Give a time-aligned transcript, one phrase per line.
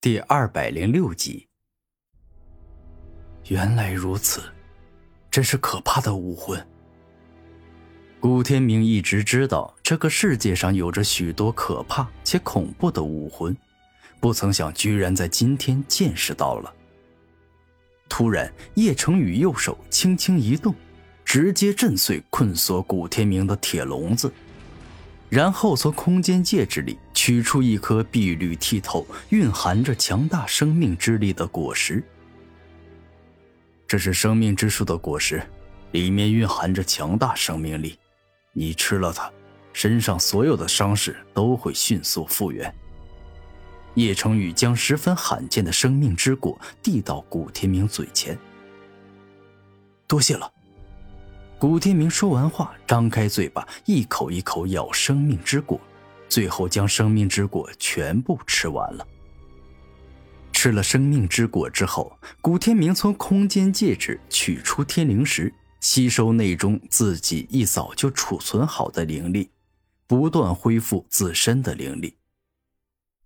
[0.00, 1.48] 第二百零六集。
[3.48, 4.40] 原来如此，
[5.28, 6.64] 真是可怕的武魂。
[8.20, 13.56] 古天明一直知道这个世界上有着许多可怕且恐怖的武魂，
[14.20, 16.72] 不曾想居然在今天见识到了。
[18.08, 20.72] 突然，叶成宇右手轻轻一动，
[21.24, 24.32] 直接震碎困锁古天明的铁笼子。
[25.28, 26.96] 然后从空间戒指里
[27.28, 32.02] 取出一颗碧绿剔透、蕴含着强大生命之力的果实。
[33.86, 35.42] 这是生命之树的果实，
[35.92, 37.98] 里面蕴含着强大生命力。
[38.54, 39.30] 你吃了它，
[39.74, 42.74] 身上所有的伤势都会迅速复原。
[43.92, 48.38] 叶成宇将十分罕见的生命之果递到古天明嘴前。
[50.06, 50.50] 多谢了。
[51.58, 55.78] 古天明说完话，张开嘴巴，一口一口咬生命之果，
[56.28, 59.06] 最后将生命之果全部吃完了。
[60.52, 69.50] 吃了生命之果之后，古天明从空间戒指取出天灵石，吸收内中自己一早就储存好的灵力，
[70.06, 72.16] 不断恢复自身的灵力。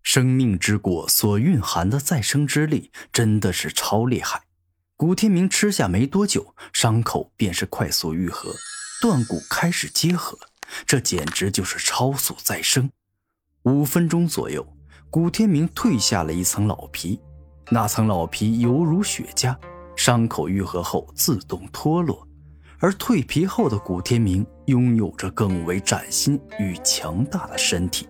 [0.02, 4.42] 生命之果所蕴含的再生之力真的是超厉害。
[4.96, 8.54] 古天明吃下没多久，伤口便是快速愈合，
[9.00, 10.38] 断骨开始结合，
[10.86, 12.90] 这简直就是超速再生。
[13.64, 14.66] 五分钟左右，
[15.10, 17.20] 古天明褪下了一层老皮，
[17.70, 19.56] 那层老皮犹如雪茄，
[19.96, 22.26] 伤口愈合后自动脱落，
[22.78, 28.08] 而蜕皮后的古天明拥有着更为崭新与强大的身体。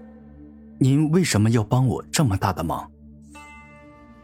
[0.79, 2.91] 您为什么要帮我这么大的忙？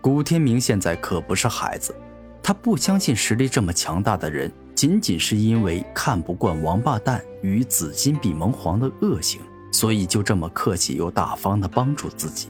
[0.00, 1.94] 古天明现在可不是孩子。
[2.40, 9.40] 他不相信实力这么强大的人，仅仅是因为看不惯王八蛋与紫金比蒙皇的恶行，
[9.72, 12.48] 所以就这么客气又大方的帮助自己。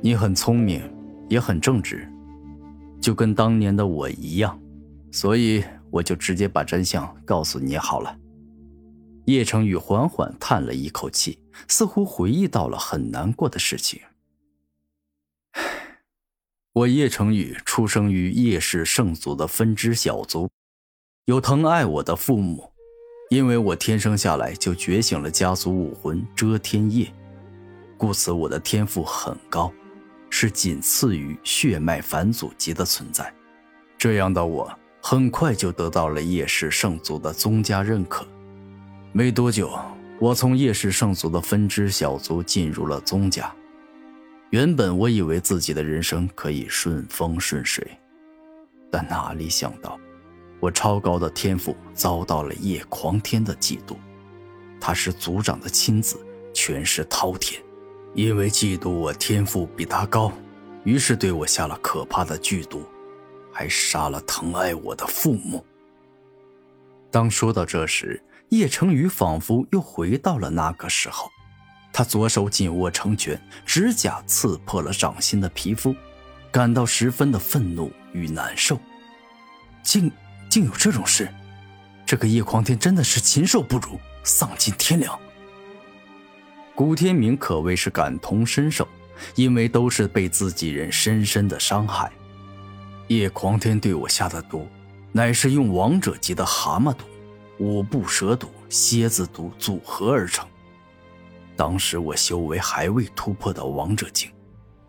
[0.00, 0.80] 你很聪明，
[1.28, 2.08] 也很正直，
[3.00, 4.56] 就跟当年的我一样，
[5.10, 8.16] 所以我就直接把真相告诉你好了。
[9.24, 14.00] 叶成宇缓缓叹了一口气，似乎回忆到了很难过的事情。
[16.72, 20.48] 我叶成宇出生于叶氏圣族的分支小族，
[21.30, 22.68] 有疼爱我的父母。
[23.28, 27.06] 因为我天生下来就觉醒了家族武魂遮天夜，
[27.96, 29.72] 故此我的天赋很高，
[30.28, 33.32] 是仅次于血脉返祖级的存在。
[33.96, 38.26] 这样的我很快就得到了叶氏圣族的宗家认可。
[39.12, 39.78] 没多久，
[40.18, 43.54] 我从叶氏圣族的分支小族进入了宗家。
[44.50, 47.88] 原本我以为自己的人生可以顺风顺水，
[48.90, 49.96] 但哪里想到，
[50.60, 53.96] 我超高的天赋遭到了叶狂天的嫉妒。
[54.78, 57.60] 他是族长的亲子，权势滔天，
[58.14, 60.32] 因为嫉妒我天赋比他高，
[60.84, 62.84] 于是对我下了可怕的剧毒，
[63.52, 65.64] 还杀了疼爱我的父母。
[67.10, 71.30] 当说到这时，叶成宇仿佛又回到了那个时候。
[71.92, 75.92] 他左手紧握成拳，指甲刺破了掌心的皮肤，
[76.52, 78.78] 感到十分的愤怒与难受。
[79.82, 80.10] 竟
[80.50, 81.32] 竟有这种事，
[82.04, 85.16] 这个叶狂天真的是禽兽不如，丧尽天良。
[86.74, 88.86] 古天明可谓是感同身受，
[89.36, 92.10] 因为都是被自己人深深的伤害。
[93.06, 94.66] 叶狂天对我下的毒，
[95.12, 97.04] 乃是用王者级的蛤蟆毒、
[97.58, 100.44] 五步蛇毒、蝎子毒组合而成。
[101.54, 104.28] 当时我修为还未突破到王者境，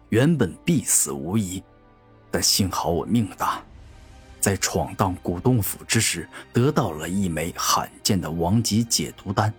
[0.09, 1.61] 原本必死无疑，
[2.31, 3.61] 但幸好我命大，
[4.41, 9.53] 在闯荡古洞府之时得到了一枚罕见的王级解毒丹。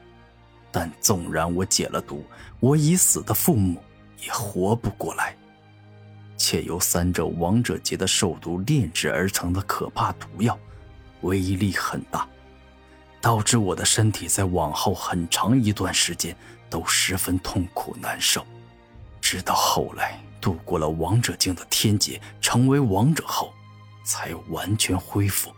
[0.70, 2.24] 但纵然我解了毒，
[2.60, 3.82] 我已死的父母
[4.22, 5.34] 也活不过来。
[6.36, 10.58] 且由三者王者级的兽毒炼制而成的可怕毒药，
[11.20, 12.28] 威力很大，
[13.20, 16.36] 导致我的身体在往后很长一段时间。
[16.70, 18.42] 都十分痛苦难受，
[19.20, 23.52] 直到后来度过了王者境的天劫，成为王者后，
[24.04, 25.52] 才完全恢复。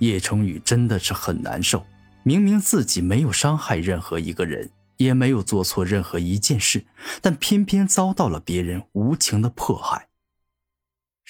[0.00, 1.86] 叶成宇真的是很难受，
[2.22, 6.84] 明明自己没有伤害任何一个人，也没有做错任何一件事，
[7.22, 10.08] 但偏偏遭到了别人无情的迫害。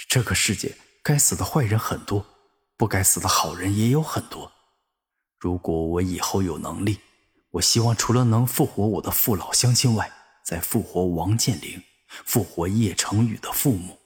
[0.09, 2.27] 这个世界该死的坏人很多，
[2.77, 4.51] 不该死的好人也有很多。
[5.39, 6.99] 如果我以后有能力，
[7.53, 10.11] 我希望除了能复活我的父老乡亲外，
[10.45, 11.83] 再复活王健林，
[12.25, 13.99] 复活叶成宇的父母。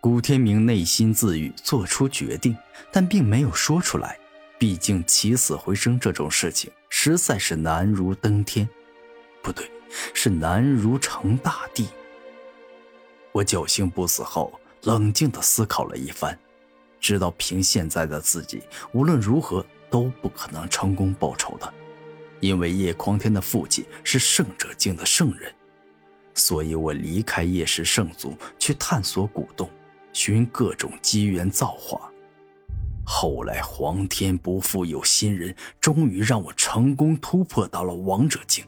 [0.00, 2.56] 古天明内心自语，做出决定，
[2.92, 4.16] 但并没有说出来。
[4.56, 8.68] 毕竟起死回生这种事情实在是难如登天，
[9.42, 9.68] 不对，
[10.14, 11.88] 是难如成大地。
[13.32, 16.38] 我侥幸不死后，冷静地思考了一番，
[17.00, 18.62] 知道凭现在的自己，
[18.92, 21.72] 无论如何都不可能成功报仇的，
[22.38, 25.52] 因为叶狂天的父亲是圣者境的圣人，
[26.34, 29.68] 所以我离开叶氏圣族去探索古洞，
[30.18, 32.10] 寻各种机缘造化。
[33.06, 38.64] 后来皇天不负有心人，终于让我成功突破到了王者境。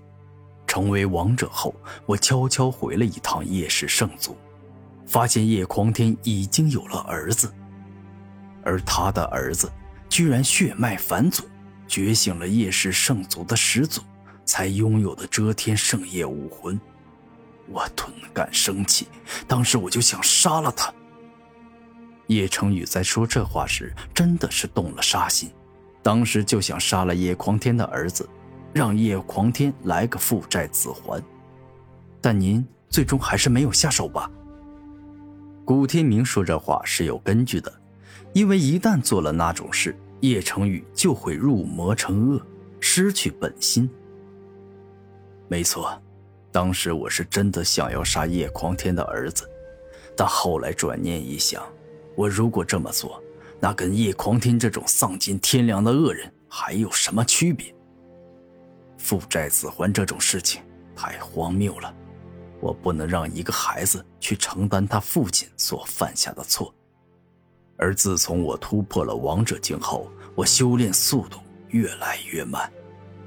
[0.64, 1.74] 成为王者后，
[2.06, 4.36] 我悄悄回了一趟叶氏圣族，
[5.04, 7.52] 发现叶狂天已经有了儿子，
[8.62, 9.68] 而他的儿子
[10.08, 11.42] 居然血脉返祖，
[11.88, 14.02] 觉醒了叶氏圣族的始祖
[14.44, 16.80] 才拥有的遮天圣夜武魂。
[17.68, 19.08] 我顿感生气，
[19.48, 20.94] 当时我就想杀了他。
[22.30, 25.50] 叶成宇在说这话时，真的是动了杀心，
[26.00, 28.28] 当时就想杀了叶狂天的儿子，
[28.72, 31.20] 让叶狂天来个父债子还。
[32.20, 34.30] 但您最终还是没有下手吧？
[35.64, 37.72] 古天明说这话是有根据的，
[38.32, 42.40] 因为一旦做了那种事，叶成宇就会入魔成恶，
[42.78, 43.90] 失去本心。
[45.48, 46.00] 没错，
[46.52, 49.50] 当时我是真的想要杀叶狂天的儿子，
[50.16, 51.60] 但后来转念一想。
[52.20, 53.18] 我如果这么做，
[53.58, 57.74] 那跟叶狂天这种丧尽天良的恶人还有什么区别？
[58.98, 60.60] 父债子还这种事情
[60.94, 61.94] 太荒谬了，
[62.60, 66.74] 我不能让一个孩子去承担他父亲所犯下的错。
[67.78, 71.38] 而自从我突破了王者境后，我修炼速度
[71.68, 72.70] 越来越慢，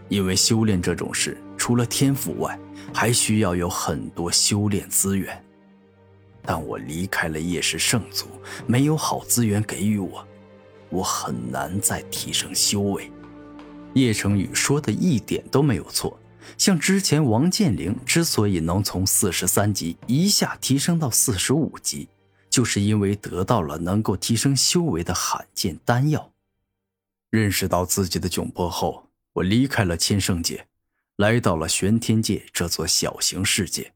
[0.08, 2.60] 因为修炼这种事除了天赋外，
[2.94, 5.43] 还需要有很多修炼资源。
[6.46, 8.28] 但我离开了叶氏圣族，
[8.68, 10.28] 没有好资源给予我，
[10.90, 13.12] 我很难再提升修为。
[13.94, 16.20] 叶成宇说的一点都没有错，
[16.58, 22.10] 像之前王健林之所以能从四十三级一下提升到四十五级，
[22.50, 26.32] 就是因为得到了能够提升修为的罕见丹药。
[27.30, 30.68] 认识到自己的窘迫后，我离开了千圣界，
[31.16, 33.94] 来到了玄天界这座小型世界，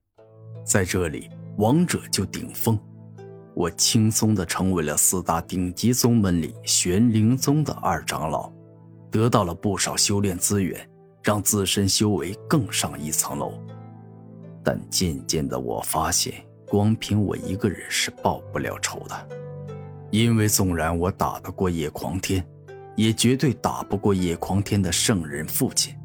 [0.64, 1.30] 在这里。
[1.58, 2.78] 王者就顶峰，
[3.56, 8.52] 我轻松的成为了四大顶级宗门里玄灵宗的二长老，
[9.10, 10.88] 得到了不少修炼资源，
[11.24, 13.54] 让自身修为更上一层楼。
[14.64, 19.30] 但渐渐的，我发现光凭我一个人是报不了仇的，
[20.12, 22.46] 因为纵然我打得过叶狂天，
[22.96, 25.96] 也绝对打不过叶狂天的圣人父亲，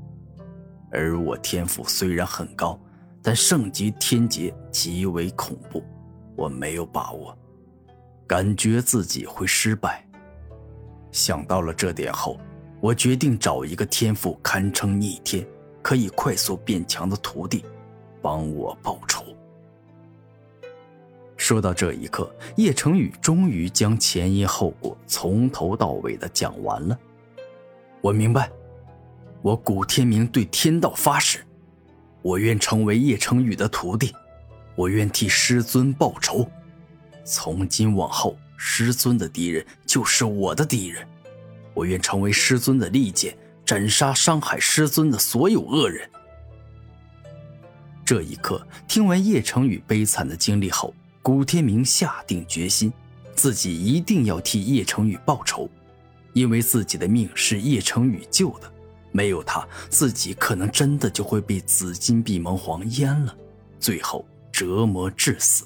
[0.90, 2.81] 而我天赋虽然很高。
[3.22, 5.82] 但圣级天劫极为恐怖，
[6.34, 7.36] 我没有把握，
[8.26, 10.04] 感觉自己会失败。
[11.12, 12.40] 想到了这点后，
[12.80, 15.46] 我决定找一个天赋堪称逆天、
[15.80, 17.64] 可以快速变强的徒弟，
[18.20, 19.22] 帮我报仇。
[21.36, 26.98] 说到这一刻，叶成宇终于将前因后果从头到尾的讲完了。
[28.00, 28.50] 我明白，
[29.42, 31.44] 我古天明对天道发誓。
[32.22, 34.14] 我愿成为叶成宇的徒弟，
[34.76, 36.48] 我愿替师尊报仇。
[37.24, 41.06] 从今往后，师尊的敌人就是我的敌人。
[41.74, 46.08] 我愿成为师尊的利剑，斩杀伤害师尊的所有恶人。
[48.04, 52.92] 这一刻，听完叶成宇悲惨的经历后，古天明下定决心，
[53.35, 55.68] 自己一定要替叶成宇报仇，
[56.35, 58.73] 因为自己的命是叶成宇救的。
[59.12, 63.37] 没有他，自己可能真的就会被紫金碧蒙皇阉了，
[63.78, 65.64] 最后折磨致死。